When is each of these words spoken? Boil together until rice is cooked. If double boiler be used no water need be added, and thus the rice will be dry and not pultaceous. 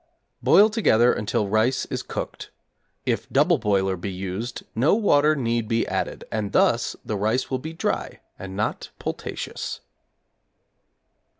Boil 0.41 0.67
together 0.71 1.13
until 1.13 1.47
rice 1.47 1.85
is 1.91 2.01
cooked. 2.01 2.49
If 3.05 3.29
double 3.29 3.59
boiler 3.59 3.95
be 3.95 4.11
used 4.11 4.63
no 4.73 4.95
water 4.95 5.35
need 5.35 5.67
be 5.67 5.85
added, 5.87 6.23
and 6.31 6.53
thus 6.53 6.95
the 7.05 7.15
rice 7.15 7.51
will 7.51 7.59
be 7.59 7.73
dry 7.73 8.19
and 8.39 8.55
not 8.57 8.89
pultaceous. 8.97 9.79